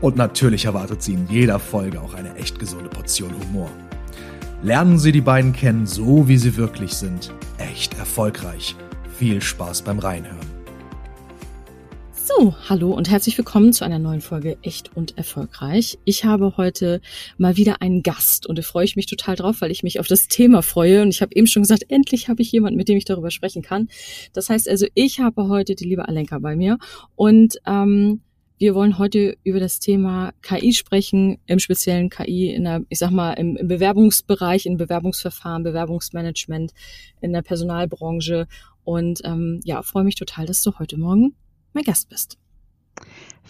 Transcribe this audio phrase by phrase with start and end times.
[0.00, 3.70] Und natürlich erwartet Sie in jeder Folge auch eine echt gesunde Portion Humor.
[4.62, 7.34] Lernen Sie die beiden kennen, so wie sie wirklich sind.
[7.58, 8.76] Echt erfolgreich.
[9.18, 10.38] Viel Spaß beim Reinhören.
[12.14, 15.98] So, hallo und herzlich willkommen zu einer neuen Folge Echt und Erfolgreich.
[16.04, 17.02] Ich habe heute
[17.36, 20.06] mal wieder einen Gast und da freue ich mich total drauf, weil ich mich auf
[20.06, 21.02] das Thema freue.
[21.02, 23.60] Und ich habe eben schon gesagt, endlich habe ich jemanden, mit dem ich darüber sprechen
[23.60, 23.88] kann.
[24.32, 26.78] Das heißt also, ich habe heute die liebe Alenka bei mir
[27.16, 28.20] und ähm,
[28.60, 33.10] wir wollen heute über das Thema KI sprechen, im speziellen KI in der, ich sag
[33.10, 36.72] mal, im, im Bewerbungsbereich, in Bewerbungsverfahren, Bewerbungsmanagement,
[37.22, 38.46] in der Personalbranche.
[38.84, 41.34] Und ähm, ja, freue mich total, dass du heute Morgen
[41.72, 42.36] mein Gast bist.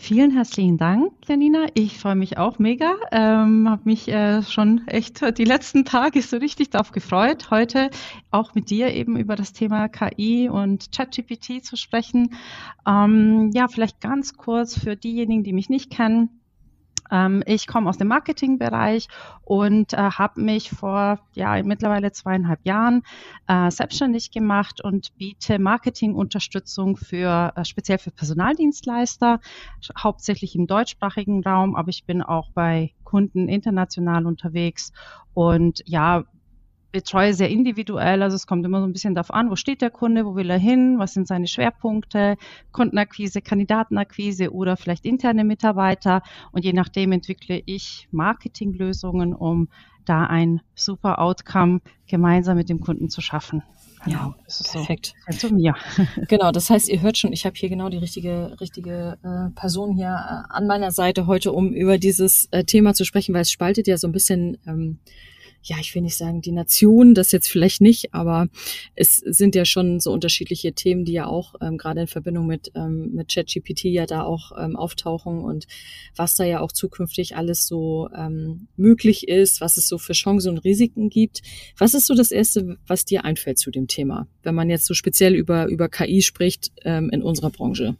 [0.02, 1.66] Vielen herzlichen Dank, Janina.
[1.74, 2.94] Ich freue mich auch mega.
[3.12, 7.90] Ähm, habe mich äh, schon echt die letzten Tage so richtig darauf gefreut, heute
[8.30, 12.34] auch mit dir eben über das Thema KI und ChatGPT zu sprechen.
[12.88, 16.39] Ähm, ja, vielleicht ganz kurz für diejenigen, die mich nicht kennen.
[17.10, 19.08] Ähm, ich komme aus dem Marketingbereich
[19.42, 23.02] und äh, habe mich vor ja mittlerweile zweieinhalb Jahren
[23.46, 29.40] äh, selbstständig gemacht und biete Marketingunterstützung für äh, speziell für Personaldienstleister,
[29.98, 34.92] hauptsächlich im deutschsprachigen Raum, aber ich bin auch bei Kunden international unterwegs.
[35.34, 36.24] Und ja,
[36.92, 38.22] betreue sehr individuell.
[38.22, 40.50] Also es kommt immer so ein bisschen darauf an, wo steht der Kunde, wo will
[40.50, 42.36] er hin, was sind seine Schwerpunkte,
[42.72, 46.22] Kundenakquise, Kandidatenakquise oder vielleicht interne Mitarbeiter.
[46.52, 49.68] Und je nachdem entwickle ich Marketinglösungen, um
[50.04, 53.62] da ein super Outcome gemeinsam mit dem Kunden zu schaffen.
[54.04, 55.12] Genau, ja, das ist perfekt.
[55.28, 55.74] So, zu mir.
[56.28, 59.94] genau, das heißt, ihr hört schon, ich habe hier genau die richtige, richtige äh, Person
[59.94, 63.50] hier äh, an meiner Seite heute, um über dieses äh, Thema zu sprechen, weil es
[63.50, 64.98] spaltet ja so ein bisschen ähm,
[65.62, 68.48] ja, ich will nicht sagen, die Nation, das jetzt vielleicht nicht, aber
[68.94, 72.72] es sind ja schon so unterschiedliche Themen, die ja auch ähm, gerade in Verbindung mit,
[72.74, 75.66] ähm, mit ChatGPT ja da auch ähm, auftauchen und
[76.16, 80.50] was da ja auch zukünftig alles so ähm, möglich ist, was es so für Chancen
[80.50, 81.42] und Risiken gibt.
[81.76, 84.94] Was ist so das Erste, was dir einfällt zu dem Thema, wenn man jetzt so
[84.94, 87.96] speziell über, über KI spricht ähm, in unserer Branche?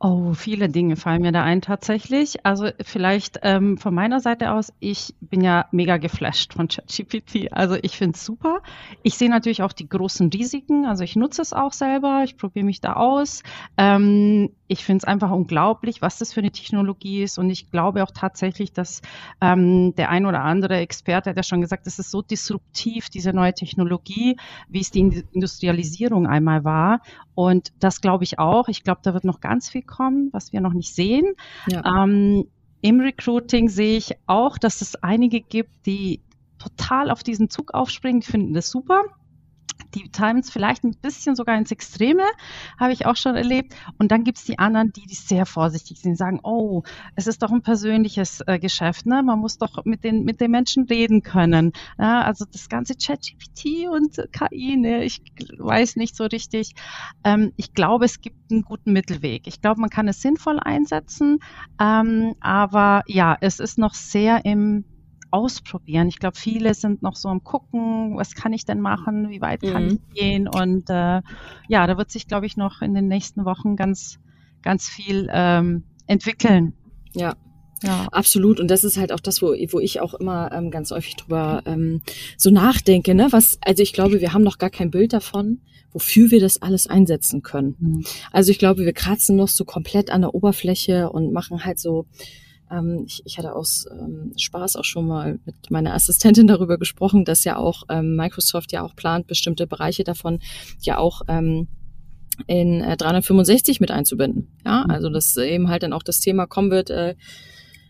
[0.00, 2.46] Oh, viele Dinge fallen mir da ein tatsächlich.
[2.46, 7.52] Also vielleicht ähm, von meiner Seite aus, ich bin ja mega geflasht von ChatGPT.
[7.52, 8.60] Also ich finde es super.
[9.02, 10.86] Ich sehe natürlich auch die großen Risiken.
[10.86, 13.42] Also ich nutze es auch selber, ich probiere mich da aus.
[13.76, 17.36] Ähm, ich finde es einfach unglaublich, was das für eine Technologie ist.
[17.36, 19.02] Und ich glaube auch tatsächlich, dass
[19.40, 23.32] ähm, der ein oder andere Experte hat ja schon gesagt, es ist so disruptiv, diese
[23.32, 24.36] neue Technologie,
[24.68, 25.00] wie es die
[25.32, 27.00] Industrialisierung einmal war.
[27.34, 28.68] Und das glaube ich auch.
[28.68, 31.34] Ich glaube, da wird noch ganz viel kommen, was wir noch nicht sehen.
[31.66, 32.04] Ja.
[32.04, 32.46] Ähm,
[32.80, 36.20] Im Recruiting sehe ich auch, dass es einige gibt, die
[36.58, 39.02] total auf diesen Zug aufspringen, die finden das super
[39.94, 42.24] die treiben es vielleicht ein bisschen sogar ins Extreme,
[42.78, 43.74] habe ich auch schon erlebt.
[43.98, 46.82] Und dann gibt es die anderen, die, die sehr vorsichtig sind, sagen, oh,
[47.14, 49.22] es ist doch ein persönliches äh, Geschäft, ne?
[49.22, 51.72] Man muss doch mit den, mit den Menschen reden können.
[51.98, 55.22] Ja, also das ganze ChatGPT und KI, ne, ich
[55.58, 56.74] weiß nicht so richtig.
[57.24, 59.46] Ähm, ich glaube, es gibt einen guten Mittelweg.
[59.46, 61.38] Ich glaube, man kann es sinnvoll einsetzen,
[61.80, 64.84] ähm, aber ja, es ist noch sehr im
[65.30, 66.08] ausprobieren.
[66.08, 69.62] Ich glaube, viele sind noch so am gucken, was kann ich denn machen, wie weit
[69.62, 69.90] kann mhm.
[69.90, 71.22] ich gehen und äh,
[71.68, 74.18] ja, da wird sich, glaube ich, noch in den nächsten Wochen ganz,
[74.62, 76.72] ganz viel ähm, entwickeln.
[77.14, 77.36] Ja,
[77.82, 78.60] ja, absolut.
[78.60, 81.62] Und das ist halt auch das, wo, wo ich auch immer ähm, ganz häufig drüber
[81.64, 82.02] ähm,
[82.36, 83.14] so nachdenke.
[83.14, 83.28] Ne?
[83.30, 85.60] Was, also ich glaube, wir haben noch gar kein Bild davon,
[85.92, 87.76] wofür wir das alles einsetzen können.
[87.78, 88.04] Mhm.
[88.32, 92.06] Also ich glaube, wir kratzen noch so komplett an der Oberfläche und machen halt so
[92.70, 97.24] ähm, ich, ich hatte aus ähm, Spaß auch schon mal mit meiner Assistentin darüber gesprochen,
[97.24, 100.40] dass ja auch ähm, Microsoft ja auch plant, bestimmte Bereiche davon
[100.80, 101.68] ja auch ähm,
[102.46, 104.48] in äh, 365 mit einzubinden.
[104.64, 104.90] Ja, mhm.
[104.90, 107.14] also dass eben halt dann auch das Thema kommen wird, äh,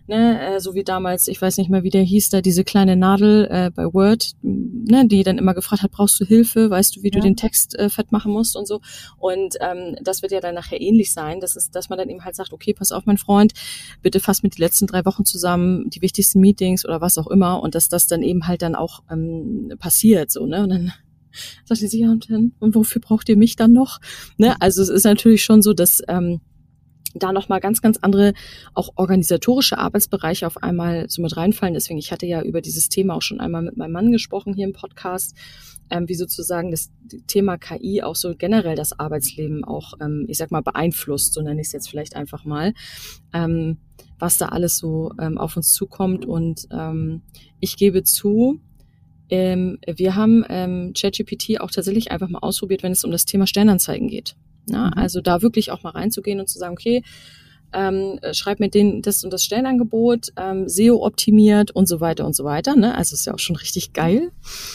[0.08, 2.96] ne, äh, so wie damals, ich weiß nicht mehr, wie der hieß, da diese kleine
[2.96, 7.02] Nadel äh, bei Word, ne, die dann immer gefragt hat, brauchst du Hilfe, weißt du,
[7.02, 7.12] wie ja.
[7.12, 8.80] du den Text äh, fett machen musst und so.
[9.18, 12.24] Und ähm, das wird ja dann nachher ähnlich sein, das ist, dass man dann eben
[12.24, 13.52] halt sagt, okay, pass auf, mein Freund,
[14.02, 17.62] bitte fass mit die letzten drei Wochen zusammen die wichtigsten Meetings oder was auch immer
[17.62, 20.92] und dass das dann eben halt dann auch ähm, passiert, so, ne, und dann
[21.64, 24.00] sagte sie, ja, und, dann, und wofür braucht ihr mich dann noch?
[24.38, 24.56] Ne?
[24.60, 26.40] Also es ist natürlich schon so, dass ähm,
[27.14, 28.34] da nochmal ganz, ganz andere,
[28.74, 31.74] auch organisatorische Arbeitsbereiche auf einmal so mit reinfallen.
[31.74, 34.66] Deswegen, ich hatte ja über dieses Thema auch schon einmal mit meinem Mann gesprochen hier
[34.66, 35.34] im Podcast,
[35.90, 36.90] ähm, wie sozusagen das
[37.26, 41.60] Thema KI auch so generell das Arbeitsleben auch, ähm, ich sag mal, beeinflusst, so nenne
[41.60, 42.74] ich es jetzt vielleicht einfach mal,
[43.32, 43.78] ähm,
[44.18, 46.26] was da alles so ähm, auf uns zukommt.
[46.26, 47.22] Und ähm,
[47.60, 48.60] ich gebe zu,
[49.30, 50.42] ähm, wir haben
[50.94, 54.36] ChatGPT auch tatsächlich einfach mal ausprobiert, wenn es um das Thema Stellenanzeigen geht.
[54.70, 54.92] Ja, mhm.
[54.94, 57.02] Also da wirklich auch mal reinzugehen und zu sagen, okay,
[57.72, 62.34] ähm, schreib mir den, das und das Stellenangebot, ähm, SEO optimiert und so weiter und
[62.34, 62.76] so weiter.
[62.76, 62.94] Ne?
[62.94, 64.30] Also ist ja auch schon richtig geil.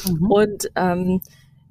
[0.07, 0.31] Mhm.
[0.31, 1.21] Und ähm,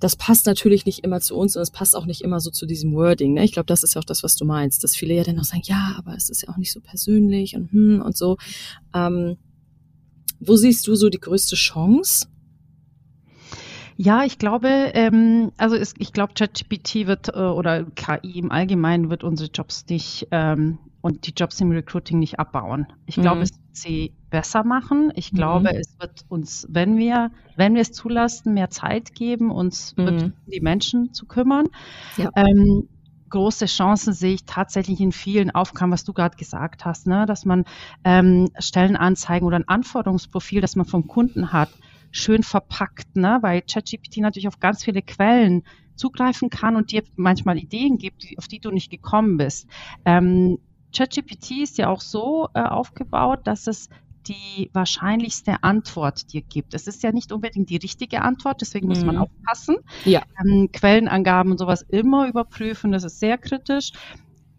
[0.00, 2.66] das passt natürlich nicht immer zu uns und es passt auch nicht immer so zu
[2.66, 3.34] diesem Wording.
[3.34, 3.44] Ne?
[3.44, 5.44] Ich glaube, das ist ja auch das, was du meinst, dass viele ja dann auch
[5.44, 8.36] sagen, ja, aber es ist ja auch nicht so persönlich und hm und so.
[8.94, 9.36] Ähm,
[10.40, 12.26] wo siehst du so die größte Chance?
[14.04, 19.10] Ja, ich glaube, ähm, also es, ich glaube, ChatGPT wird äh, oder KI im Allgemeinen
[19.10, 22.88] wird unsere Jobs nicht ähm, und die Jobs im Recruiting nicht abbauen.
[23.06, 23.42] Ich glaube, mhm.
[23.42, 25.12] es wird sie besser machen.
[25.14, 25.78] Ich glaube, mhm.
[25.78, 30.08] es wird uns, wenn wir, wenn wir es zulassen, mehr Zeit geben, uns mhm.
[30.08, 31.68] um die Menschen zu kümmern.
[32.16, 32.30] Ja.
[32.34, 32.88] Ähm,
[33.28, 37.24] große Chancen sehe ich tatsächlich in vielen Aufgaben, was du gerade gesagt hast, ne?
[37.26, 37.66] dass man
[38.02, 41.70] ähm, Stellenanzeigen oder ein Anforderungsprofil, das man vom Kunden hat,
[42.12, 43.38] schön verpackt, ne?
[43.40, 45.64] weil ChatGPT natürlich auf ganz viele Quellen
[45.96, 49.66] zugreifen kann und dir manchmal Ideen gibt, auf die du nicht gekommen bist.
[50.04, 50.58] Ähm,
[50.94, 53.88] ChatGPT ist ja auch so äh, aufgebaut, dass es
[54.28, 56.74] die wahrscheinlichste Antwort dir gibt.
[56.74, 59.22] Es ist ja nicht unbedingt die richtige Antwort, deswegen muss man mhm.
[59.22, 59.76] aufpassen.
[60.04, 60.22] Ja.
[60.40, 63.92] Ähm, Quellenangaben und sowas immer überprüfen, das ist sehr kritisch.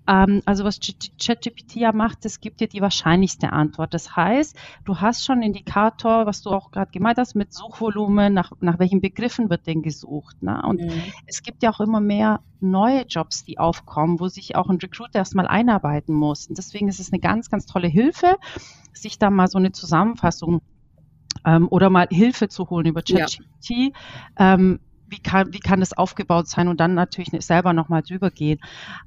[0.07, 3.93] Ähm, also was ChatGPT ja macht, es gibt dir die wahrscheinlichste Antwort.
[3.93, 4.55] Das heißt,
[4.85, 9.01] du hast schon Indikator, was du auch gerade gemeint hast, mit Suchvolumen, nach, nach welchen
[9.01, 10.41] Begriffen wird denn gesucht.
[10.43, 10.61] Ne?
[10.67, 11.03] Und mhm.
[11.25, 15.19] es gibt ja auch immer mehr neue Jobs, die aufkommen, wo sich auch ein Recruiter
[15.19, 16.47] erstmal einarbeiten muss.
[16.47, 18.37] Und deswegen ist es eine ganz, ganz tolle Hilfe,
[18.93, 20.61] sich da mal so eine Zusammenfassung
[21.45, 23.69] ähm, oder mal Hilfe zu holen über ChatGPT.
[23.69, 24.53] Ja.
[24.53, 24.79] Ähm,
[25.13, 28.59] wie kann, wie kann das aufgebaut sein und dann natürlich selber nochmal drüber gehen.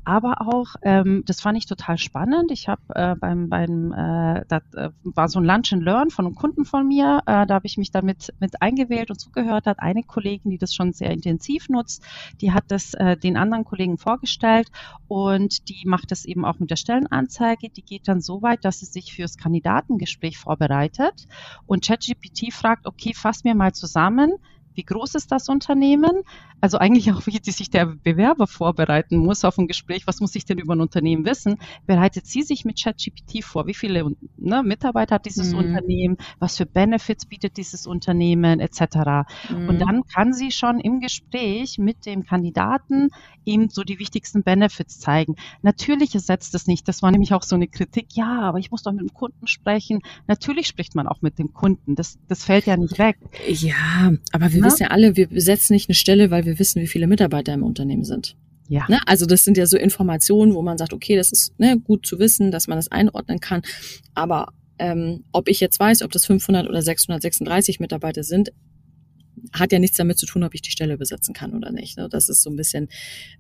[0.05, 2.51] Aber auch, ähm, das fand ich total spannend.
[2.53, 6.27] Ich habe äh, beim, beim äh, das äh, war so ein Lunch and Learn von
[6.27, 9.81] einem Kunden von mir, äh, da habe ich mich damit mit eingewählt und zugehört, hat
[9.81, 12.05] eine Kollegin, die das schon sehr intensiv nutzt,
[12.41, 14.71] die hat das äh, den anderen Kollegen vorgestellt
[15.09, 17.69] und die macht das eben auch mit der Stellenanzeige.
[17.71, 21.27] Die geht dann so weit, dass sie sich fürs Kandidatengespräch vorbereitet
[21.67, 24.33] und ChatGPT fragt, okay, fass mir mal zusammen,
[24.77, 26.23] wie groß ist das Unternehmen?
[26.61, 30.07] Also eigentlich auch, wie sich der Bewerber vorbereiten muss auf ein Gespräch.
[30.07, 31.59] Was muss ich denn über ein Unternehmen wissen?
[31.87, 33.67] Bereitet sie sich mit ChatGPT vor?
[33.67, 35.59] Wie viele ne, Mitarbeiter hat dieses mhm.
[35.59, 36.17] Unternehmen?
[36.39, 39.29] Was für Benefits bietet dieses Unternehmen etc.
[39.51, 39.69] Mhm.
[39.69, 43.11] Und dann kann sie schon im Gespräch mit dem Kandidaten
[43.45, 45.37] ihm so die wichtigsten Benefits zeigen.
[45.63, 46.89] Natürlich ersetzt es nicht.
[46.89, 48.09] Das war nämlich auch so eine Kritik.
[48.13, 50.01] Ja, aber ich muss doch mit dem Kunden sprechen.
[50.27, 51.95] Natürlich spricht man auch mit dem Kunden.
[51.95, 53.19] Das, das fällt ja nicht weg.
[53.47, 56.87] Ja, aber wir wissen ja alle, wir besetzen nicht eine Stelle, weil wir wissen, wie
[56.87, 58.37] viele Mitarbeiter im Unternehmen sind.
[58.69, 58.85] Ja.
[58.89, 59.01] Ne?
[59.07, 62.19] Also das sind ja so Informationen, wo man sagt, okay, das ist ne, gut zu
[62.19, 63.63] wissen, dass man das einordnen kann.
[64.15, 68.53] Aber ähm, ob ich jetzt weiß, ob das 500 oder 636 Mitarbeiter sind,
[69.53, 71.97] hat ja nichts damit zu tun, ob ich die Stelle besetzen kann oder nicht.
[71.97, 72.09] Ne?
[72.11, 72.89] Das ist so ein bisschen,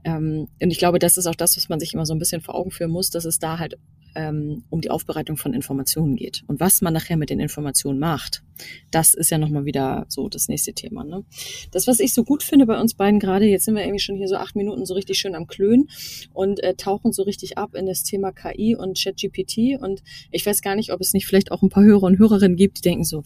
[0.04, 2.42] ähm, und ich glaube, das ist auch das, was man sich immer so ein bisschen
[2.42, 3.76] vor Augen führen muss, dass es da halt
[4.16, 6.42] ähm, um die Aufbereitung von Informationen geht.
[6.46, 8.42] Und was man nachher mit den Informationen macht,
[8.90, 11.04] das ist ja nochmal wieder so das nächste Thema.
[11.04, 11.24] Ne?
[11.70, 14.16] Das, was ich so gut finde bei uns beiden gerade, jetzt sind wir irgendwie schon
[14.16, 15.88] hier so acht Minuten so richtig schön am Klönen
[16.32, 19.80] und äh, tauchen so richtig ab in das Thema KI und ChatGPT.
[19.80, 22.56] Und ich weiß gar nicht, ob es nicht vielleicht auch ein paar Hörer und Hörerinnen
[22.56, 23.22] gibt, die denken so,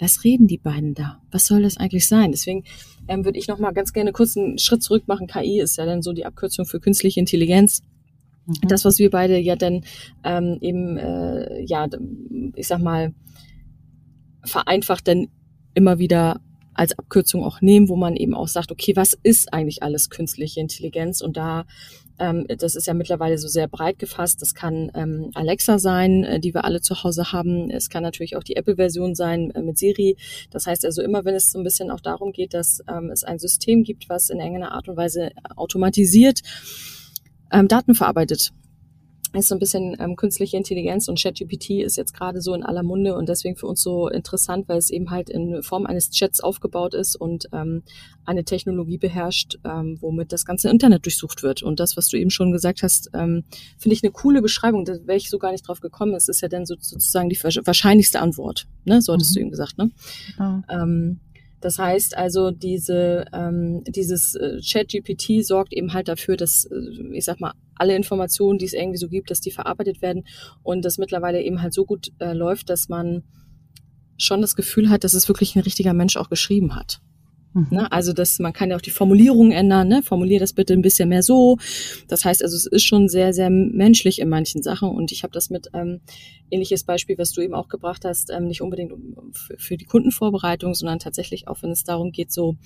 [0.00, 1.20] was reden die beiden da?
[1.30, 2.30] Was soll das eigentlich sein?
[2.30, 2.64] Deswegen
[3.08, 5.26] ähm, würde ich noch mal ganz gerne kurz einen Schritt zurück machen.
[5.26, 7.82] KI ist ja dann so die Abkürzung für künstliche Intelligenz.
[8.48, 8.68] Mhm.
[8.68, 9.84] Das, was wir beide ja dann
[10.24, 11.86] ähm, eben, äh, ja,
[12.54, 13.14] ich sag mal,
[14.44, 15.28] vereinfacht dann
[15.74, 16.40] immer wieder
[16.74, 20.60] als Abkürzung auch nehmen, wo man eben auch sagt, okay, was ist eigentlich alles künstliche
[20.60, 21.20] Intelligenz?
[21.20, 21.66] Und da,
[22.20, 24.40] ähm, das ist ja mittlerweile so sehr breit gefasst.
[24.42, 27.68] Das kann ähm, Alexa sein, äh, die wir alle zu Hause haben.
[27.68, 30.16] Es kann natürlich auch die Apple-Version sein äh, mit Siri.
[30.50, 33.24] Das heißt also immer, wenn es so ein bisschen auch darum geht, dass ähm, es
[33.24, 36.42] ein System gibt, was in irgendeiner Art und Weise automatisiert
[37.52, 38.52] ähm, Daten verarbeitet.
[39.34, 42.82] Ist so ein bisschen ähm, künstliche Intelligenz und ChatGPT ist jetzt gerade so in aller
[42.82, 46.40] Munde und deswegen für uns so interessant, weil es eben halt in Form eines Chats
[46.40, 47.82] aufgebaut ist und ähm,
[48.24, 51.62] eine Technologie beherrscht, ähm, womit das ganze Internet durchsucht wird.
[51.62, 53.44] Und das, was du eben schon gesagt hast, ähm,
[53.76, 54.86] finde ich eine coole Beschreibung.
[54.86, 56.14] Da wäre ich so gar nicht drauf gekommen.
[56.14, 58.66] Es ist ja dann so, sozusagen die wahrscheinlichste Antwort.
[58.86, 59.02] Ne?
[59.02, 59.34] So hattest mhm.
[59.34, 59.76] du eben gesagt.
[59.76, 59.90] Ne?
[60.38, 60.62] Ja.
[60.70, 61.20] Ähm,
[61.60, 67.24] das heißt also, diese, ähm, dieses äh, Chat-GPT sorgt eben halt dafür, dass, äh, ich
[67.24, 70.24] sag mal, alle Informationen, die es irgendwie so gibt, dass die verarbeitet werden
[70.62, 73.22] und das mittlerweile eben halt so gut äh, läuft, dass man
[74.16, 77.00] schon das Gefühl hat, dass es wirklich ein richtiger Mensch auch geschrieben hat.
[77.58, 77.66] Mhm.
[77.70, 77.92] Ne?
[77.92, 80.02] Also dass man kann ja auch die Formulierung ändern, ne?
[80.02, 81.58] Formulier das bitte ein bisschen mehr so.
[82.08, 84.90] Das heißt also, es ist schon sehr, sehr menschlich in manchen Sachen.
[84.90, 86.00] Und ich habe das mit ähm,
[86.50, 88.92] ähnliches Beispiel, was du eben auch gebracht hast, ähm, nicht unbedingt
[89.32, 92.56] für, für die Kundenvorbereitung, sondern tatsächlich auch, wenn es darum geht, so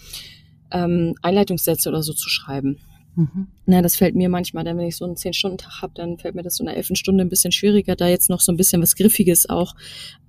[0.71, 2.79] ähm, Einleitungssätze oder so zu schreiben.
[3.15, 3.49] Mhm.
[3.67, 6.43] Na, das fällt mir manchmal, dann wenn ich so einen Zehn-Stunden-Tag habe, dann fällt mir
[6.43, 8.81] das so in einer elften Stunde ein bisschen schwieriger, da jetzt noch so ein bisschen
[8.81, 9.75] was Griffiges auch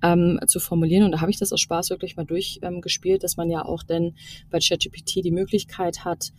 [0.02, 1.04] ähm, zu formulieren.
[1.04, 3.82] Und da habe ich das aus Spaß wirklich mal durchgespielt, ähm, dass man ja auch
[3.82, 4.14] dann
[4.50, 6.32] bei ChatGPT die Möglichkeit hat,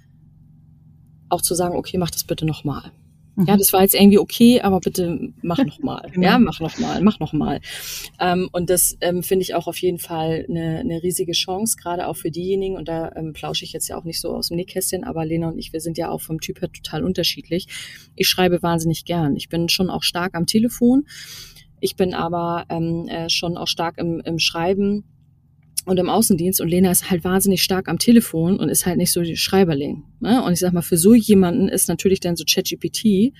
[1.29, 2.91] auch zu sagen, okay, mach das bitte nochmal.
[3.37, 3.59] Ja, mhm.
[3.59, 6.07] das war jetzt irgendwie okay, aber bitte mach noch mal.
[6.11, 6.25] genau.
[6.25, 7.59] Ja, mach noch mal, mach noch mal.
[8.19, 12.07] Ähm, und das ähm, finde ich auch auf jeden Fall eine, eine riesige Chance, gerade
[12.07, 12.77] auch für diejenigen.
[12.77, 15.49] Und da ähm, plausche ich jetzt ja auch nicht so aus dem Nähkästchen, aber Lena
[15.49, 17.67] und ich, wir sind ja auch vom Typ her total unterschiedlich.
[18.15, 19.35] Ich schreibe wahnsinnig gern.
[19.35, 21.05] Ich bin schon auch stark am Telefon.
[21.81, 25.03] Ich bin aber ähm, äh, schon auch stark im, im Schreiben
[25.85, 29.11] und im Außendienst und Lena ist halt wahnsinnig stark am Telefon und ist halt nicht
[29.11, 30.03] so die Schreiberling.
[30.19, 30.43] Ne?
[30.43, 33.33] Und ich sag mal, für so jemanden ist natürlich dann so ChatGPT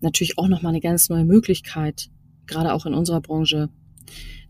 [0.00, 2.08] natürlich auch nochmal eine ganz neue Möglichkeit,
[2.46, 3.68] gerade auch in unserer Branche,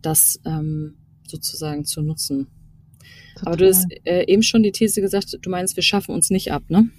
[0.02, 2.48] das ähm, sozusagen zu nutzen.
[3.34, 3.46] Total.
[3.46, 6.52] Aber du hast äh, eben schon die These gesagt, du meinst, wir schaffen uns nicht
[6.52, 6.90] ab, ne?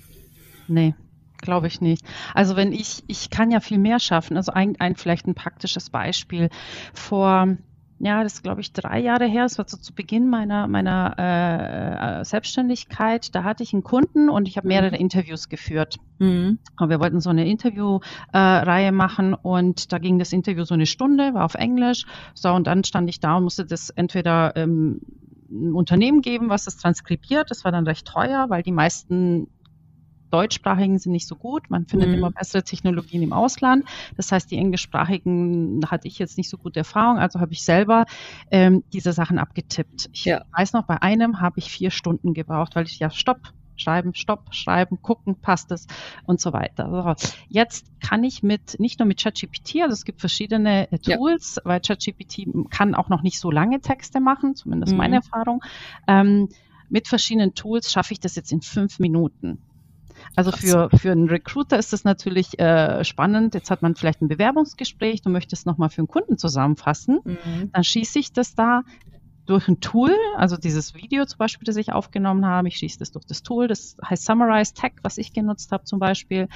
[0.67, 0.95] Nee,
[1.38, 2.03] glaube ich nicht.
[2.33, 4.38] Also wenn ich, ich kann ja viel mehr schaffen.
[4.38, 6.50] Also ein, ein vielleicht ein praktisches Beispiel.
[6.93, 7.57] Vor
[8.03, 9.43] ja, das ist, glaube ich, drei Jahre her.
[9.43, 13.34] Das war so zu Beginn meiner, meiner äh, äh Selbstständigkeit.
[13.36, 15.01] Da hatte ich einen Kunden und ich habe mehrere mhm.
[15.01, 15.98] Interviews geführt.
[16.17, 16.58] Mhm.
[16.79, 20.88] Und wir wollten so eine Interviewreihe äh, machen und da ging das Interview so eine
[20.88, 22.05] Stunde, war auf Englisch.
[22.34, 25.01] So, und dann stand ich da und musste das entweder ähm,
[25.51, 27.51] ein Unternehmen geben, was das transkribiert.
[27.51, 29.48] Das war dann recht teuer, weil die meisten
[30.31, 31.69] deutschsprachigen sind nicht so gut.
[31.69, 32.15] Man findet mhm.
[32.15, 33.85] immer bessere Technologien im Ausland.
[34.17, 37.17] Das heißt, die englischsprachigen hatte ich jetzt nicht so gute Erfahrung.
[37.17, 38.05] Also habe ich selber
[38.50, 40.09] ähm, diese Sachen abgetippt.
[40.13, 40.43] Ich ja.
[40.57, 44.53] weiß noch, bei einem habe ich vier Stunden gebraucht, weil ich ja stopp, schreiben, stopp,
[44.53, 45.88] schreiben, gucken, passt es
[46.25, 47.15] und so weiter.
[47.17, 47.29] So.
[47.50, 51.61] Jetzt kann ich mit, nicht nur mit ChatGPT, also es gibt verschiedene äh, Tools, ja.
[51.65, 54.97] weil ChatGPT kann auch noch nicht so lange Texte machen, zumindest mhm.
[54.97, 55.61] meine Erfahrung.
[56.07, 56.50] Ähm,
[56.89, 59.59] mit verschiedenen Tools schaffe ich das jetzt in fünf Minuten.
[60.35, 63.53] Also für, für einen Recruiter ist das natürlich äh, spannend.
[63.53, 67.19] Jetzt hat man vielleicht ein Bewerbungsgespräch, du möchtest nochmal für einen Kunden zusammenfassen.
[67.23, 67.71] Mhm.
[67.71, 68.83] Dann schieße ich das da
[69.45, 73.11] durch ein Tool, also dieses Video zum Beispiel, das ich aufgenommen habe, ich schieße das
[73.11, 76.47] durch das Tool, das heißt Summarize Tech, was ich genutzt habe zum Beispiel,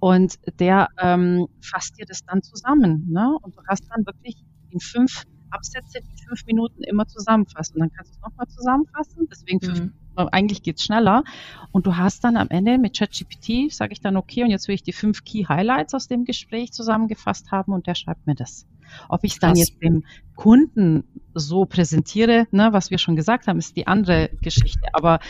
[0.00, 3.06] und der ähm, fasst dir das dann zusammen.
[3.10, 3.36] Ne?
[3.42, 7.74] Und du hast dann wirklich in fünf Absätze, die fünf Minuten immer zusammenfassen.
[7.74, 11.24] Und dann kannst du es nochmal zusammenfassen, deswegen fünf mhm eigentlich geht's schneller.
[11.72, 14.74] Und du hast dann am Ende mit ChatGPT, sage ich dann, okay, und jetzt will
[14.74, 18.66] ich die fünf Key Highlights aus dem Gespräch zusammengefasst haben und der schreibt mir das.
[19.08, 23.58] Ob ich es dann jetzt dem Kunden so präsentiere, ne, was wir schon gesagt haben,
[23.58, 24.88] ist die andere Geschichte.
[24.92, 25.20] Aber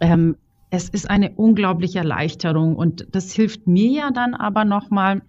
[0.00, 0.36] ähm,
[0.70, 5.22] es ist eine unglaubliche Erleichterung und das hilft mir ja dann aber nochmal,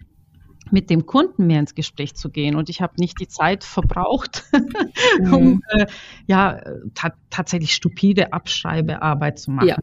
[0.71, 2.55] mit dem Kunden mehr ins Gespräch zu gehen.
[2.55, 4.43] Und ich habe nicht die Zeit verbraucht,
[5.19, 5.33] mhm.
[5.33, 5.85] um äh,
[6.27, 6.61] ja
[6.93, 9.67] ta tatsächlich stupide Abschreibearbeit zu machen.
[9.67, 9.77] Ja.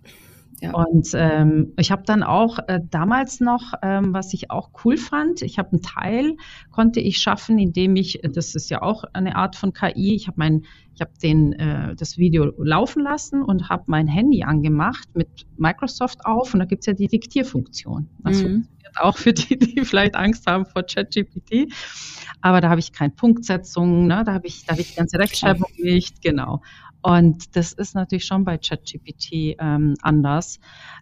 [0.61, 0.75] Ja.
[0.75, 5.43] Und ähm, ich habe dann auch äh, damals noch, ähm, was ich auch cool fand,
[5.43, 6.37] ich habe einen Teil,
[6.73, 10.35] konnte ich schaffen, indem ich, das ist ja auch eine Art von KI, ich habe
[10.39, 15.47] mein, ich habe den äh, das Video laufen lassen und habe mein Handy angemacht mit
[15.57, 18.09] Microsoft auf und da gibt's ja die Diktierfunktion.
[18.25, 18.43] Das mhm.
[18.43, 21.73] funktioniert auch für die, die vielleicht Angst haben vor ChatGPT.
[22.41, 24.23] Aber da habe ich keine Punktsetzung, ne?
[24.25, 26.63] da habe ich, da habe ich die ganze Rechtschreibung nicht, genau.
[27.03, 30.59] Und das ist natürlich schon bei ChatGPT ähm, anders.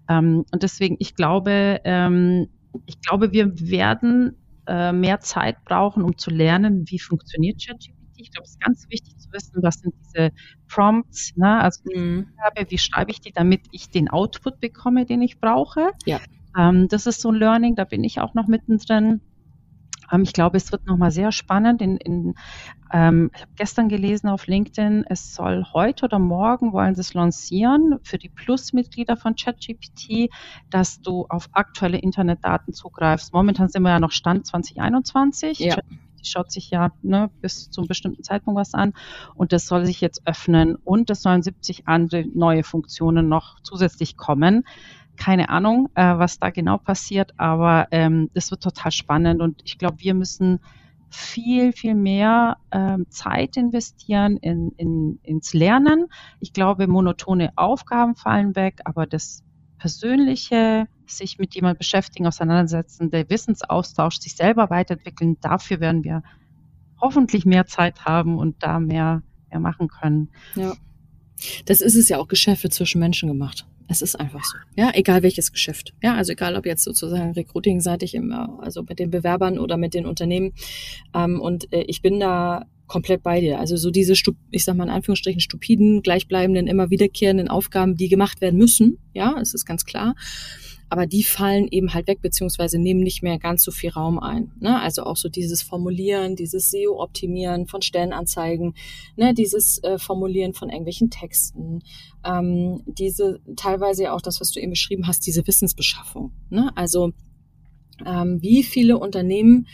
[0.09, 2.49] Ähm, und deswegen, ich glaube, ähm,
[2.85, 4.37] ich glaube, wir werden
[4.67, 7.97] äh, mehr Zeit brauchen, um zu lernen, wie funktioniert ChatGPT.
[8.17, 10.33] Ich glaube, es ist ganz wichtig zu wissen, was sind diese
[10.69, 11.61] Prompts, ne?
[11.61, 12.29] also mhm.
[12.69, 15.91] wie schreibe ich die, damit ich den Output bekomme, den ich brauche.
[16.07, 16.21] Ja.
[16.57, 19.21] Ähm, das ist so ein Learning, da bin ich auch noch mittendrin.
[20.13, 21.83] Ähm, ich glaube, es wird nochmal sehr spannend.
[21.83, 22.35] In, in,
[22.93, 27.15] ähm, ich habe gestern gelesen auf LinkedIn, es soll heute oder morgen wollen sie es
[27.15, 30.31] lancieren für die Plus-Mitglieder von ChatGPT,
[30.71, 33.33] dass du auf aktuelle Internetdaten zugreifst.
[33.33, 35.59] Momentan sind wir ja noch Stand 2021.
[35.59, 35.77] Ja.
[36.23, 38.95] schaut sich ja ne, bis zu einem bestimmten Zeitpunkt was an
[39.37, 44.17] und das soll sich jetzt öffnen und es sollen 70 andere neue Funktionen noch zusätzlich
[44.17, 44.65] kommen
[45.17, 49.97] keine Ahnung, äh, was da genau passiert, aber ähm, wird total spannend und ich glaube,
[50.01, 50.61] wir müssen
[51.09, 56.07] viel, viel mehr ähm, Zeit investieren in, in, ins Lernen.
[56.41, 59.43] Ich glaube, monotone Aufgaben fallen weg, aber das
[59.79, 65.37] persönliche sich mit jemandem beschäftigen, auseinandersetzen, der Wissensaustausch, sich selber weiterentwickeln.
[65.41, 66.23] Dafür werden wir
[67.01, 70.31] hoffentlich mehr Zeit haben und da mehr, mehr machen können.
[70.55, 70.75] Ja.
[71.67, 73.67] Das ist es ja auch Geschäfte zwischen Menschen gemacht.
[73.89, 74.57] Es ist einfach so.
[74.77, 75.95] Ja, egal welches Geschäft.
[76.03, 80.07] Ja, also egal ob jetzt sozusagen recruiting-seitig, im, also mit den Bewerbern oder mit den
[80.07, 80.53] Unternehmen.
[81.15, 83.59] Ähm, und äh, ich bin da komplett bei dir.
[83.59, 84.15] Also so diese,
[84.51, 88.99] ich sag mal in Anführungsstrichen, stupiden, gleichbleibenden, immer wiederkehrenden Aufgaben, die gemacht werden müssen.
[89.13, 90.15] Ja, es ist ganz klar
[90.89, 94.53] aber die fallen eben halt weg, beziehungsweise nehmen nicht mehr ganz so viel Raum ein.
[94.61, 94.81] Ne?
[94.81, 98.75] Also auch so dieses Formulieren, dieses SEO-Optimieren von Stellenanzeigen,
[99.17, 99.35] ne?
[99.35, 101.81] dieses äh, Formulieren von irgendwelchen Texten,
[102.25, 106.33] ähm, diese teilweise auch das, was du eben beschrieben hast, diese Wissensbeschaffung.
[106.51, 106.71] Ne?
[106.77, 107.13] Also
[108.05, 109.67] ähm, wie viele Unternehmen,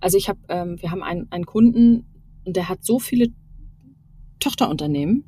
[0.00, 2.06] also ich habe, ähm, wir haben einen, einen Kunden
[2.44, 3.28] und der hat so viele
[4.38, 5.24] Tochterunternehmen,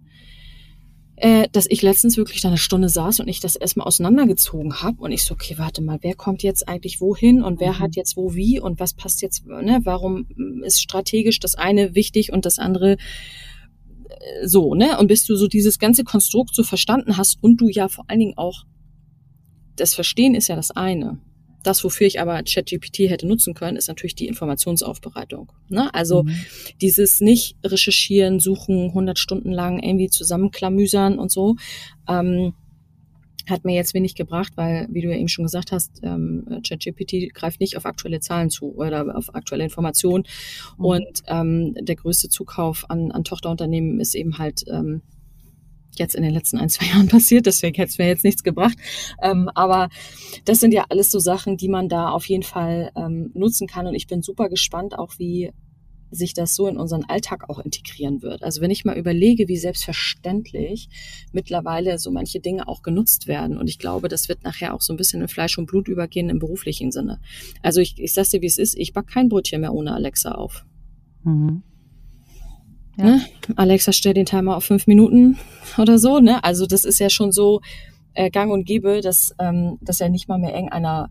[1.17, 5.01] äh, dass ich letztens wirklich da eine Stunde saß und ich das erstmal auseinandergezogen habe
[5.03, 7.79] und ich so, okay, warte mal, wer kommt jetzt eigentlich wohin und wer mhm.
[7.79, 10.27] hat jetzt wo wie und was passt jetzt, ne, warum
[10.65, 14.99] ist strategisch das eine wichtig und das andere äh, so, ne?
[14.99, 18.21] Und bis du so dieses ganze Konstrukt so verstanden hast und du ja vor allen
[18.21, 18.65] Dingen auch
[19.77, 21.19] das Verstehen ist ja das eine.
[21.63, 25.53] Das, wofür ich aber ChatGPT hätte nutzen können, ist natürlich die Informationsaufbereitung.
[25.69, 25.93] Ne?
[25.95, 26.35] Also mhm.
[26.81, 31.57] dieses nicht recherchieren, suchen, 100 Stunden lang irgendwie zusammenklamüsern und so,
[32.09, 32.55] ähm,
[33.49, 37.33] hat mir jetzt wenig gebracht, weil, wie du ja eben schon gesagt hast, ähm, ChatGPT
[37.35, 40.25] greift nicht auf aktuelle Zahlen zu oder auf aktuelle Informationen.
[40.79, 40.85] Mhm.
[40.85, 45.03] Und ähm, der größte Zukauf an, an Tochterunternehmen ist eben halt ähm,
[45.99, 48.77] jetzt in den letzten ein, zwei Jahren passiert, deswegen hätte es mir jetzt nichts gebracht.
[49.23, 49.89] Ähm, aber
[50.45, 53.87] das sind ja alles so Sachen, die man da auf jeden Fall ähm, nutzen kann.
[53.87, 55.53] Und ich bin super gespannt, auch wie
[56.13, 58.43] sich das so in unseren Alltag auch integrieren wird.
[58.43, 60.89] Also wenn ich mal überlege, wie selbstverständlich
[61.33, 63.57] mittlerweile so manche Dinge auch genutzt werden.
[63.57, 66.29] Und ich glaube, das wird nachher auch so ein bisschen in Fleisch und Blut übergehen
[66.29, 67.19] im beruflichen Sinne.
[67.63, 70.33] Also ich, ich sag's dir, wie es ist, ich back kein Brötchen mehr ohne Alexa
[70.33, 70.65] auf.
[71.25, 71.63] Mhm.
[72.97, 73.05] Ja.
[73.05, 73.27] Ne?
[73.57, 75.39] Alexa, stell den Timer auf fünf Minuten
[75.79, 76.21] oder so.
[76.21, 76.43] Ne?
[76.45, 77.61] Also das ist ja schon so
[78.15, 81.11] äh, gang und gäbe, dass, ähm, dass ja nicht mal mehr irgendeiner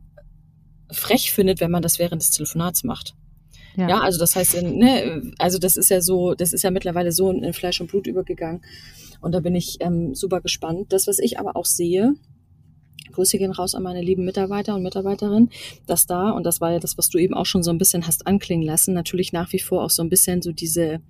[0.92, 3.16] frech findet, wenn man das während des Telefonats macht.
[3.78, 7.12] Ja, ja also das heißt, ne, also das ist ja so, das ist ja mittlerweile
[7.12, 8.62] so in Fleisch und Blut übergegangen.
[9.22, 10.92] Und da bin ich ähm, super gespannt.
[10.92, 12.16] Das, was ich aber auch sehe,
[13.12, 15.50] Grüße gehen raus an meine lieben Mitarbeiter und Mitarbeiterinnen,
[15.86, 18.08] dass da, und das war ja das, was du eben auch schon so ein bisschen
[18.08, 21.02] hast anklingen lassen, natürlich nach wie vor auch so ein bisschen so diese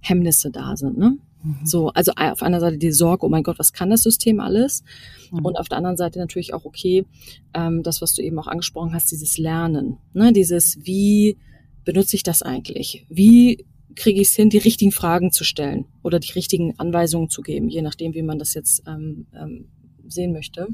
[0.00, 0.98] Hemmnisse da sind.
[0.98, 1.18] Ne?
[1.42, 1.58] Mhm.
[1.64, 4.82] So, also auf einer Seite die Sorge, oh mein Gott, was kann das System alles?
[5.30, 5.44] Mhm.
[5.44, 7.06] Und auf der anderen Seite natürlich auch, okay,
[7.54, 10.32] ähm, das, was du eben auch angesprochen hast, dieses Lernen, ne?
[10.32, 11.38] dieses, wie
[11.84, 13.06] benutze ich das eigentlich?
[13.08, 13.64] Wie
[13.96, 17.68] kriege ich es hin, die richtigen Fragen zu stellen oder die richtigen Anweisungen zu geben,
[17.68, 19.68] je nachdem, wie man das jetzt ähm, ähm,
[20.06, 20.68] sehen möchte.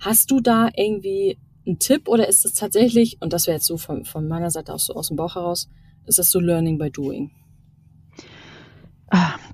[0.00, 3.76] Hast du da irgendwie einen Tipp oder ist es tatsächlich, und das wäre jetzt so
[3.76, 5.68] von, von meiner Seite aus so aus dem Bauch heraus,
[6.06, 7.30] ist das so Learning by Doing?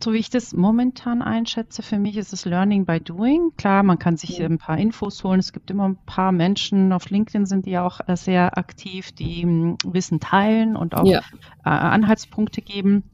[0.02, 3.52] So wie ich das momentan einschätze, für mich ist es Learning by Doing.
[3.56, 5.40] Klar, man kann sich ein paar Infos holen.
[5.40, 9.42] Es gibt immer ein paar Menschen, auf LinkedIn sind die auch äh, sehr aktiv, die
[9.42, 11.20] hm, Wissen teilen und auch ja.
[11.64, 13.04] Äh, Anhaltspunkte geben.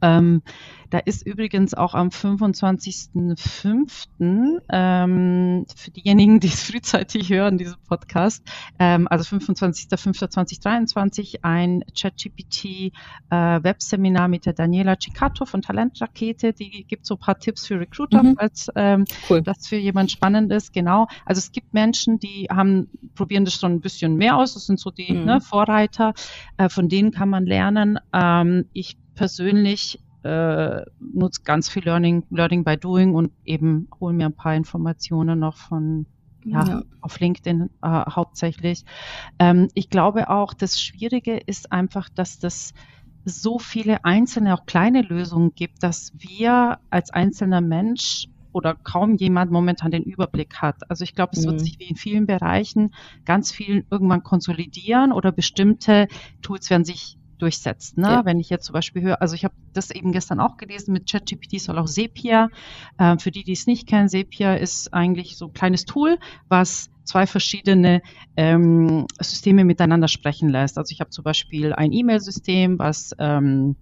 [0.00, 0.42] Ähm,
[0.90, 4.60] da ist übrigens auch am 25.05.
[4.70, 8.42] Ähm, für diejenigen, die es frühzeitig hören, diesen Podcast,
[8.78, 12.92] ähm, also 25.05.2023 ein ChatGPT
[13.30, 16.52] äh, Webseminar mit der Daniela Cicato von Talentrakete.
[16.52, 18.36] Die gibt so ein paar Tipps für Recruiter, mhm.
[18.38, 19.42] falls ähm, cool.
[19.42, 20.72] das für jemand spannend ist.
[20.72, 21.06] Genau.
[21.26, 24.54] Also es gibt Menschen, die haben, probieren das schon ein bisschen mehr aus.
[24.54, 25.24] Das sind so die mhm.
[25.24, 26.14] ne, Vorreiter.
[26.56, 27.98] Äh, von denen kann man lernen.
[28.12, 29.98] Ähm, ich persönlich
[30.28, 35.38] äh, nutze ganz viel Learning, Learning by Doing und eben hole mir ein paar Informationen
[35.38, 36.06] noch von
[36.44, 36.82] ja, ja.
[37.00, 38.84] auf LinkedIn äh, hauptsächlich.
[39.38, 42.74] Ähm, ich glaube auch, das Schwierige ist einfach, dass das
[43.24, 49.50] so viele einzelne, auch kleine Lösungen gibt, dass wir als einzelner Mensch oder kaum jemand
[49.50, 50.90] momentan den Überblick hat.
[50.90, 51.50] Also ich glaube, es mhm.
[51.50, 56.08] wird sich wie in vielen Bereichen ganz viel irgendwann konsolidieren oder bestimmte
[56.40, 57.96] Tools werden sich durchsetzt.
[57.96, 58.08] Ne?
[58.08, 58.24] Ja.
[58.24, 61.10] Wenn ich jetzt zum Beispiel höre, also ich habe das eben gestern auch gelesen, mit
[61.10, 62.48] ChatGPT soll auch Sepia,
[62.98, 66.90] äh, für die, die es nicht kennen, Sepia ist eigentlich so ein kleines Tool, was
[67.04, 68.02] zwei verschiedene
[68.36, 70.76] ähm, Systeme miteinander sprechen lässt.
[70.76, 73.76] Also ich habe zum Beispiel ein E-Mail-System, was ähm,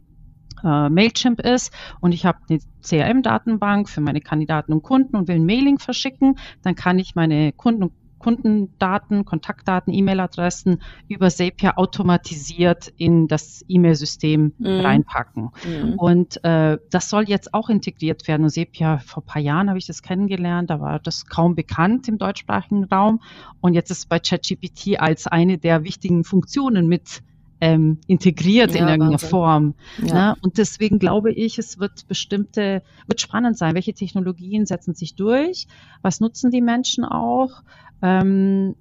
[0.62, 5.36] äh, Mailchimp ist und ich habe eine CRM-Datenbank für meine Kandidaten und Kunden und will
[5.36, 7.92] ein Mailing verschicken, dann kann ich meine Kunden und
[8.26, 14.66] Kundendaten, Kontaktdaten, E-Mail-Adressen über Zapier automatisiert in das E-Mail-System mhm.
[14.66, 15.50] reinpacken.
[15.64, 15.94] Mhm.
[15.96, 18.42] Und äh, das soll jetzt auch integriert werden.
[18.42, 22.08] Und Zapier, vor ein paar Jahren habe ich das kennengelernt, da war das kaum bekannt
[22.08, 23.20] im deutschsprachigen Raum.
[23.60, 27.22] Und jetzt ist bei ChatGPT als eine der wichtigen Funktionen mit
[27.60, 29.28] ähm, integriert ja, in irgendeiner Wahnsinn.
[29.28, 29.74] Form.
[30.04, 30.14] Ja.
[30.14, 30.36] Ne?
[30.42, 35.66] Und deswegen glaube ich, es wird bestimmte, wird spannend sein, welche Technologien setzen sich durch,
[36.02, 37.62] was nutzen die Menschen auch.
[38.02, 38.74] Ähm,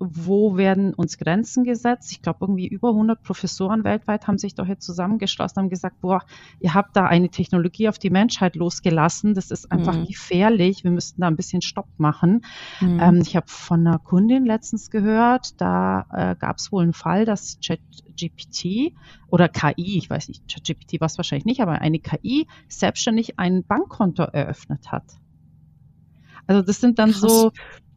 [0.00, 2.12] wo werden uns Grenzen gesetzt?
[2.12, 6.22] Ich glaube, irgendwie über 100 Professoren weltweit haben sich doch jetzt zusammengeschlossen, haben gesagt, boah,
[6.60, 10.06] ihr habt da eine Technologie auf die Menschheit losgelassen, das ist einfach mhm.
[10.06, 12.42] gefährlich, wir müssten da ein bisschen Stopp machen.
[12.80, 13.00] Mhm.
[13.00, 17.24] Ähm, ich habe von einer Kundin letztens gehört, da äh, gab es wohl einen Fall,
[17.24, 18.94] dass ChatGPT
[19.28, 23.64] oder KI, ich weiß nicht, ChatGPT war es wahrscheinlich nicht, aber eine KI selbstständig ein
[23.64, 25.04] Bankkonto eröffnet hat.
[26.46, 27.20] Also das sind dann Krass.
[27.20, 27.52] so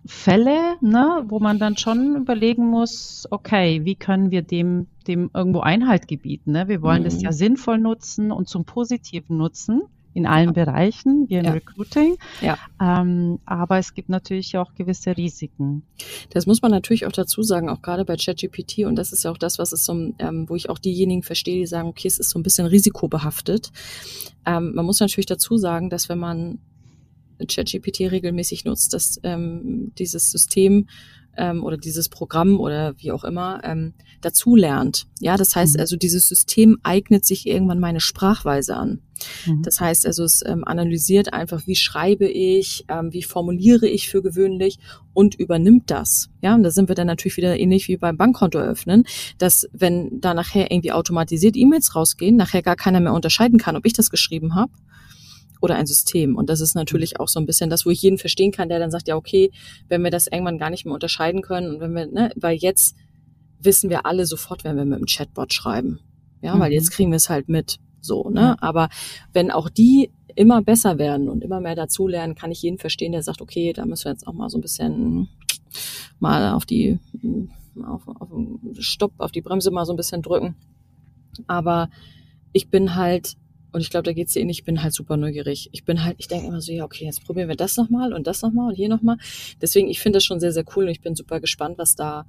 [0.06, 5.60] Fälle, ne, wo man dann schon überlegen muss, okay, wie können wir dem, dem irgendwo
[5.60, 6.54] Einhalt gebieten?
[6.54, 6.68] Ne?
[6.68, 7.06] Wir wollen mhm.
[7.06, 9.84] das ja sinnvoll nutzen und zum Positiven nutzen
[10.14, 10.66] in allen ja.
[10.66, 11.52] Bereichen, wie im ja.
[11.52, 12.18] Recruiting.
[12.42, 12.58] Ja.
[12.82, 15.84] Ähm, aber es gibt natürlich auch gewisse Risiken.
[16.32, 19.32] Das muss man natürlich auch dazu sagen, auch gerade bei ChatGPT, und das ist ja
[19.32, 22.20] auch das, was es so, ähm, wo ich auch diejenigen verstehe, die sagen, okay, es
[22.20, 23.72] ist so ein bisschen risikobehaftet.
[24.46, 26.60] Ähm, man muss natürlich dazu sagen, dass wenn man
[27.48, 30.88] ChatGPT regelmäßig nutzt, dass ähm, dieses System
[31.38, 35.08] ähm, oder dieses Programm oder wie auch immer ähm, dazu lernt.
[35.20, 35.82] Ja, das heißt mhm.
[35.82, 39.02] also, dieses System eignet sich irgendwann meine Sprachweise an.
[39.46, 39.62] Mhm.
[39.64, 44.22] Das heißt also, es ähm, analysiert einfach, wie schreibe ich, ähm, wie formuliere ich für
[44.22, 44.80] gewöhnlich
[45.14, 46.30] und übernimmt das.
[46.42, 49.06] Ja, und da sind wir dann natürlich wieder ähnlich wie beim Bankkonto öffnen,
[49.38, 53.86] dass wenn da nachher irgendwie automatisiert E-Mails rausgehen, nachher gar keiner mehr unterscheiden kann, ob
[53.86, 54.72] ich das geschrieben habe
[55.62, 56.36] oder ein System.
[56.36, 58.80] Und das ist natürlich auch so ein bisschen das, wo ich jeden verstehen kann, der
[58.80, 59.52] dann sagt, ja, okay,
[59.88, 62.96] wenn wir das irgendwann gar nicht mehr unterscheiden können und wenn wir, ne, weil jetzt
[63.60, 66.00] wissen wir alle sofort, wenn wir mit dem Chatbot schreiben.
[66.42, 66.60] Ja, mhm.
[66.60, 67.78] weil jetzt kriegen wir es halt mit.
[68.02, 68.62] So, ne?
[68.62, 68.90] Aber
[69.32, 73.22] wenn auch die immer besser werden und immer mehr dazulernen, kann ich jeden verstehen, der
[73.22, 75.30] sagt, okay, da müssen wir jetzt auch mal so ein bisschen
[76.20, 77.00] mal auf die
[77.86, 78.30] auf, auf
[78.80, 80.56] Stopp, auf die Bremse mal so ein bisschen drücken.
[81.48, 81.90] Aber
[82.54, 83.36] ich bin halt
[83.72, 84.60] und ich glaube, da geht's dir ähnlich.
[84.60, 85.70] Ich bin halt super neugierig.
[85.72, 88.28] Ich bin halt, ich denke immer so, ja, okay, jetzt probieren wir das nochmal und
[88.28, 89.18] das nochmal und hier nochmal.
[89.62, 92.26] Deswegen, ich finde das schon sehr, sehr cool und ich bin super gespannt, was da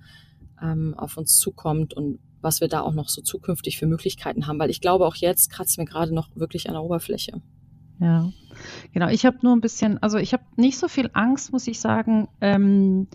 [0.62, 4.58] ähm, auf uns zukommt und was wir da auch noch so zukünftig für Möglichkeiten haben.
[4.58, 7.42] Weil ich glaube, auch jetzt kratzt mir gerade noch wirklich an der Oberfläche.
[8.00, 8.30] Ja,
[8.92, 9.08] genau.
[9.08, 12.28] Ich habe nur ein bisschen, also ich habe nicht so viel Angst, muss ich sagen,
[12.40, 13.08] ähm,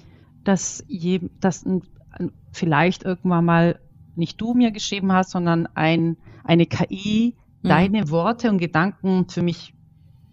[0.44, 1.82] dass, je, dass ein,
[2.52, 3.80] vielleicht irgendwann mal
[4.16, 7.36] nicht du mir geschrieben hast, sondern ein, eine KI
[7.68, 7.70] mhm.
[7.70, 9.74] deine Worte und Gedanken für mich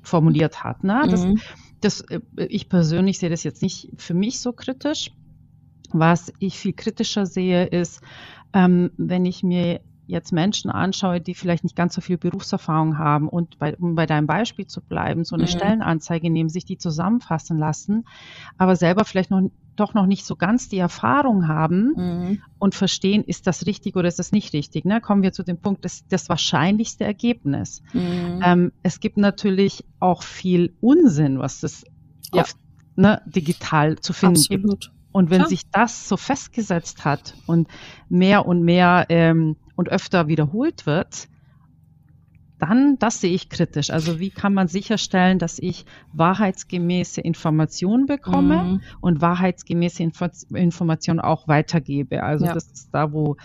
[0.03, 0.85] formuliert hat.
[0.85, 1.03] Ne?
[1.09, 1.41] Das, mhm.
[1.81, 5.11] das, äh, ich persönlich sehe das jetzt nicht für mich so kritisch.
[5.93, 8.01] Was ich viel kritischer sehe, ist,
[8.53, 13.29] ähm, wenn ich mir jetzt Menschen anschaue, die vielleicht nicht ganz so viel Berufserfahrung haben
[13.29, 15.49] und bei, um bei deinem Beispiel zu bleiben, so eine mhm.
[15.49, 18.05] Stellenanzeige nehmen, sich die zusammenfassen lassen,
[18.59, 22.43] aber selber vielleicht noch doch noch nicht so ganz die Erfahrung haben mhm.
[22.59, 24.85] und verstehen, ist das richtig oder ist das nicht richtig.
[24.85, 25.01] Ne?
[25.01, 27.83] Kommen wir zu dem Punkt, das, das wahrscheinlichste Ergebnis.
[27.93, 28.41] Mhm.
[28.43, 31.85] Ähm, es gibt natürlich auch viel Unsinn, was es
[32.33, 32.43] ja.
[32.43, 32.55] auf,
[32.97, 34.81] ne, digital zu finden Absolut.
[34.81, 34.93] gibt.
[35.13, 35.49] Und wenn ja.
[35.49, 37.69] sich das so festgesetzt hat und
[38.09, 41.29] mehr und mehr ähm, und öfter wiederholt wird,
[42.65, 43.91] dann, das sehe ich kritisch.
[43.91, 48.81] Also wie kann man sicherstellen, dass ich wahrheitsgemäße Informationen bekomme mhm.
[49.01, 52.23] und wahrheitsgemäße Info Informationen auch weitergebe.
[52.23, 52.55] Also ja.
[52.55, 53.37] das ist da, wo,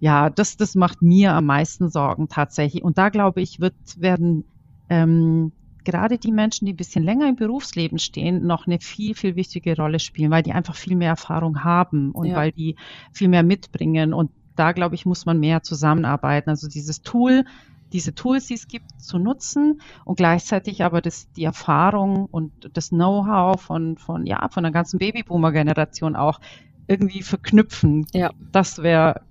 [0.00, 2.82] ja, das, das macht mir am meisten Sorgen tatsächlich.
[2.82, 4.44] Und da glaube ich, wird, werden
[4.90, 5.52] ähm,
[5.84, 9.76] gerade die Menschen, die ein bisschen länger im Berufsleben stehen, noch eine viel, viel wichtige
[9.76, 12.36] Rolle spielen, weil die einfach viel mehr Erfahrung haben und ja.
[12.36, 12.76] weil die
[13.12, 14.12] viel mehr mitbringen.
[14.12, 16.50] Und da, glaube ich, muss man mehr zusammenarbeiten.
[16.50, 17.44] Also dieses Tool,
[17.92, 22.90] diese Tools, die es gibt, zu nutzen und gleichzeitig aber das, die Erfahrung und das
[22.90, 26.40] Know-how von, von, ja, von der ganzen Babyboomer-Generation auch
[26.86, 28.06] irgendwie verknüpfen.
[28.12, 28.30] Ja.
[28.52, 29.22] Das wäre,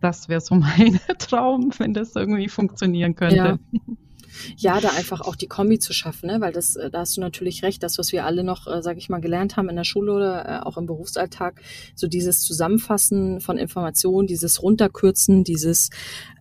[0.00, 3.36] das wäre so mein Traum, wenn das irgendwie funktionieren könnte.
[3.36, 3.58] Ja
[4.56, 6.40] ja, da einfach auch die Kombi zu schaffen, ne?
[6.40, 8.98] weil das, äh, da hast du natürlich recht, das, was wir alle noch, äh, sage
[8.98, 11.60] ich mal, gelernt haben in der Schule oder äh, auch im Berufsalltag,
[11.94, 15.90] so dieses Zusammenfassen von Informationen, dieses Runterkürzen, dieses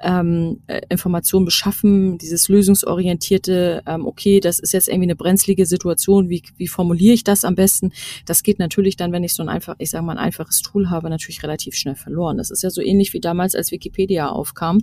[0.01, 6.29] ähm, äh, Informationen beschaffen, dieses lösungsorientierte, ähm, okay, das ist jetzt irgendwie eine brenzlige Situation,
[6.29, 7.91] wie, wie formuliere ich das am besten?
[8.25, 10.89] Das geht natürlich dann, wenn ich so ein einfach, ich sage mal, ein einfaches Tool
[10.89, 12.38] habe, natürlich relativ schnell verloren.
[12.38, 14.79] Das ist ja so ähnlich wie damals, als Wikipedia aufkam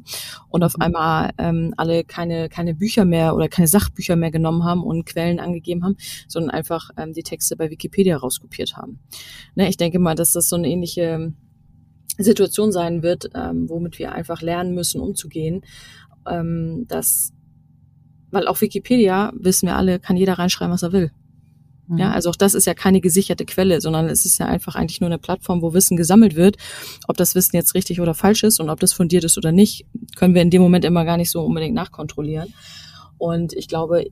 [0.48, 0.82] und auf mhm.
[0.82, 5.04] einmal ähm, alle keine, keine Bücher Bücher mehr oder keine Sachbücher mehr genommen haben und
[5.06, 5.96] Quellen angegeben haben,
[6.28, 8.98] sondern einfach ähm, die Texte bei Wikipedia rauskopiert haben.
[9.54, 11.32] Ne, ich denke mal, dass das so eine ähnliche
[12.18, 15.62] Situation sein wird, ähm, womit wir einfach lernen müssen, umzugehen,
[16.28, 17.32] ähm, dass,
[18.30, 21.10] weil auch Wikipedia, wissen wir alle, kann jeder reinschreiben, was er will.
[21.96, 22.14] Ja, mhm.
[22.14, 25.08] also auch das ist ja keine gesicherte Quelle, sondern es ist ja einfach eigentlich nur
[25.08, 26.56] eine Plattform, wo Wissen gesammelt wird.
[27.08, 29.84] Ob das Wissen jetzt richtig oder falsch ist und ob das fundiert ist oder nicht,
[30.16, 32.54] können wir in dem Moment immer gar nicht so unbedingt nachkontrollieren.
[33.22, 34.06] Und ich glaube,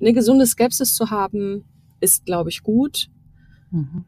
[0.00, 1.66] eine gesunde Skepsis zu haben,
[2.00, 3.10] ist, glaube ich, gut.
[3.70, 4.06] Mhm.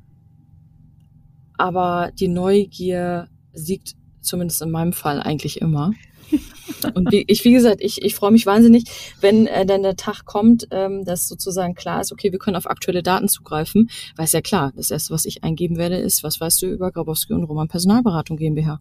[1.59, 5.93] Aber die Neugier siegt zumindest in meinem Fall eigentlich immer.
[6.95, 8.85] Und wie, ich, wie gesagt, ich, ich freue mich wahnsinnig,
[9.21, 12.71] wenn äh, dann der Tag kommt, ähm, dass sozusagen klar ist, okay, wir können auf
[12.71, 13.91] aktuelle Daten zugreifen.
[14.17, 16.91] Weil es ja klar, das erste, was ich eingeben werde, ist, was weißt du über
[16.91, 18.81] Grabowski und Roman Personalberatung GmbH?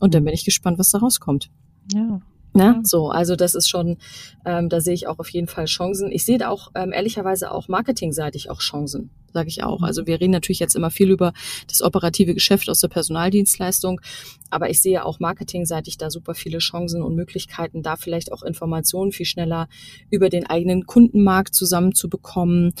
[0.00, 1.48] Und dann bin ich gespannt, was da rauskommt.
[1.94, 2.20] Ja.
[2.54, 2.80] Ne?
[2.82, 3.96] So, also das ist schon,
[4.44, 6.12] ähm, da sehe ich auch auf jeden Fall Chancen.
[6.12, 9.82] Ich sehe da auch ähm, ehrlicherweise auch marketingseitig auch Chancen, sage ich auch.
[9.82, 11.32] Also wir reden natürlich jetzt immer viel über
[11.66, 14.02] das operative Geschäft aus der Personaldienstleistung,
[14.50, 19.12] aber ich sehe auch marketingseitig da super viele Chancen und Möglichkeiten, da vielleicht auch Informationen
[19.12, 19.68] viel schneller
[20.10, 22.74] über den eigenen Kundenmarkt zusammenzubekommen,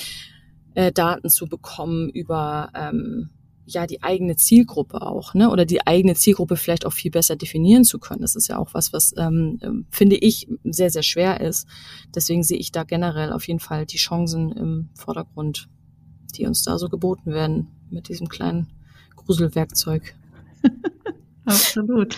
[0.74, 3.30] äh, Daten zu bekommen über ähm,
[3.64, 5.50] ja die eigene Zielgruppe auch, ne?
[5.50, 8.22] Oder die eigene Zielgruppe vielleicht auch viel besser definieren zu können.
[8.22, 11.66] Das ist ja auch was, was ähm, ähm, finde ich sehr, sehr schwer ist.
[12.14, 15.68] Deswegen sehe ich da generell auf jeden Fall die Chancen im Vordergrund,
[16.36, 18.68] die uns da so geboten werden mit diesem kleinen
[19.16, 20.14] Gruselwerkzeug.
[21.44, 22.16] Absolut.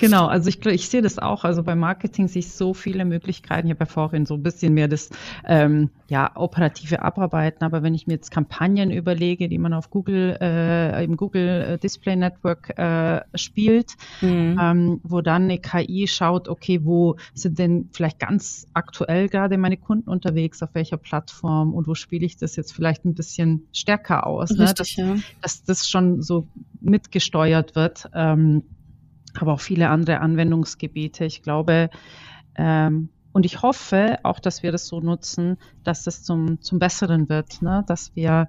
[0.00, 1.44] Genau, also ich, ich sehe das auch.
[1.44, 3.68] Also bei Marketing sehe ich so viele Möglichkeiten.
[3.68, 5.10] Ich habe ja vorhin so ein bisschen mehr das
[5.46, 10.36] ähm, ja, operative Abarbeiten, aber wenn ich mir jetzt Kampagnen überlege, die man auf Google,
[10.40, 14.58] äh, im Google äh, Display Network äh, spielt, mhm.
[14.60, 19.78] ähm, wo dann eine KI schaut, okay, wo sind denn vielleicht ganz aktuell gerade meine
[19.78, 24.26] Kunden unterwegs, auf welcher Plattform und wo spiele ich das jetzt vielleicht ein bisschen stärker
[24.26, 24.64] aus, ne?
[24.64, 25.04] Richtig, ne?
[25.04, 25.22] dass, ja.
[25.40, 26.46] dass das schon so
[26.80, 28.10] mitgesteuert wird.
[28.14, 28.64] Ähm,
[29.40, 31.24] aber auch viele andere Anwendungsgebiete.
[31.24, 31.90] Ich glaube,
[32.56, 37.28] ähm, und ich hoffe auch, dass wir das so nutzen, dass es zum, zum Besseren
[37.28, 37.82] wird, ne?
[37.88, 38.46] dass wir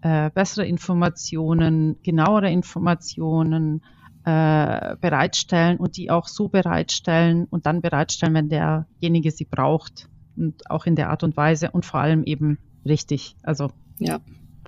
[0.00, 3.82] äh, bessere Informationen, genauere Informationen
[4.24, 10.70] äh, bereitstellen und die auch so bereitstellen und dann bereitstellen, wenn derjenige sie braucht und
[10.70, 14.18] auch in der Art und Weise und vor allem eben richtig, also ja,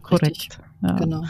[0.02, 0.58] korrekt.
[0.82, 0.92] Ja.
[0.96, 1.24] Genau.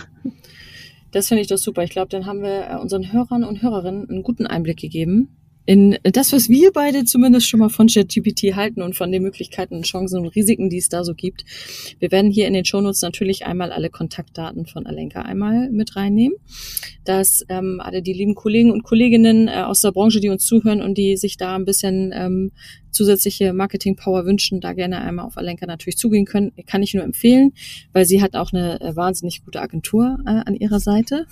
[1.13, 1.85] Das finde ich doch super.
[1.85, 5.97] Ich glaube, dann haben wir äh, unseren Hörern und Hörerinnen einen guten Einblick gegeben in
[6.03, 10.21] das, was wir beide zumindest schon mal von ChatGPT halten und von den Möglichkeiten, Chancen
[10.21, 11.45] und Risiken, die es da so gibt.
[11.99, 16.37] Wir werden hier in den Shownotes natürlich einmal alle Kontaktdaten von Alenka einmal mit reinnehmen,
[17.05, 20.83] dass ähm, alle die lieben Kollegen und Kolleginnen äh, aus der Branche, die uns zuhören
[20.83, 22.53] und die sich da ein bisschen ähm,
[22.91, 26.53] zusätzliche Marketing-Power wünschen, da gerne einmal auf Alenka natürlich zugehen können.
[26.67, 27.53] Kann ich nur empfehlen,
[27.93, 31.27] weil sie hat auch eine äh, wahnsinnig gute Agentur äh, an ihrer Seite.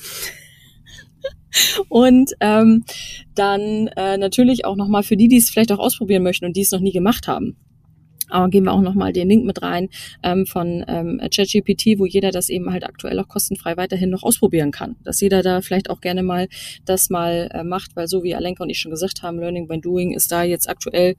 [1.88, 2.85] Und ähm,
[3.35, 6.62] dann äh, natürlich auch nochmal für die, die es vielleicht auch ausprobieren möchten und die
[6.62, 7.57] es noch nie gemacht haben.
[8.33, 9.91] Aber geben wir auch nochmal den Link mit rein
[10.23, 14.71] ähm, von ähm, ChatGPT, wo jeder das eben halt aktuell auch kostenfrei weiterhin noch ausprobieren
[14.71, 14.97] kann.
[15.05, 16.49] Dass jeder da vielleicht auch gerne mal
[16.87, 19.79] das mal äh, macht, weil so wie Alenka und ich schon gesagt haben, Learning by
[19.79, 21.17] Doing ist da jetzt aktuell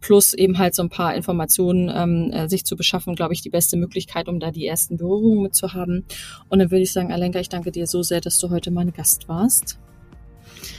[0.00, 3.50] plus eben halt so ein paar Informationen ähm, äh, sich zu beschaffen, glaube ich, die
[3.50, 6.04] beste Möglichkeit, um da die ersten Berührungen mit zu haben.
[6.48, 8.92] Und dann würde ich sagen, Alenka, ich danke dir so sehr, dass du heute mein
[8.92, 9.78] Gast warst.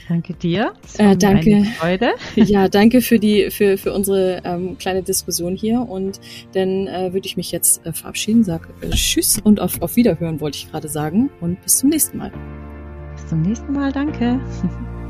[0.07, 0.73] Danke dir.
[0.97, 1.65] Äh, danke.
[2.35, 6.19] Ja, danke für die für für unsere ähm, kleine Diskussion hier und
[6.53, 10.39] dann äh, würde ich mich jetzt äh, verabschieden, sag äh, Tschüss und auf auf Wiederhören
[10.39, 12.31] wollte ich gerade sagen und bis zum nächsten Mal.
[13.15, 14.39] Bis zum nächsten Mal, danke.